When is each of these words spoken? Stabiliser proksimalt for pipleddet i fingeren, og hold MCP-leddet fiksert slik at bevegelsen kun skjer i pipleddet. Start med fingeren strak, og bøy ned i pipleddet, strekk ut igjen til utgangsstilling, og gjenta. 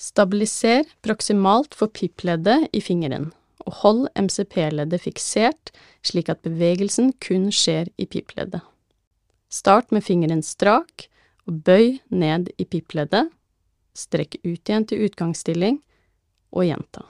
Stabiliser 0.00 0.86
proksimalt 1.04 1.76
for 1.76 1.92
pipleddet 1.92 2.70
i 2.72 2.80
fingeren, 2.80 3.30
og 3.66 3.74
hold 3.82 4.06
MCP-leddet 4.16 5.02
fiksert 5.04 5.72
slik 6.06 6.30
at 6.32 6.40
bevegelsen 6.46 7.12
kun 7.20 7.50
skjer 7.52 7.90
i 8.00 8.06
pipleddet. 8.08 8.62
Start 9.52 9.92
med 9.92 10.06
fingeren 10.06 10.40
strak, 10.46 11.10
og 11.44 11.60
bøy 11.66 11.98
ned 12.08 12.48
i 12.56 12.64
pipleddet, 12.64 13.28
strekk 13.92 14.38
ut 14.40 14.70
igjen 14.70 14.86
til 14.88 15.04
utgangsstilling, 15.04 15.80
og 16.50 16.64
gjenta. 16.64 17.04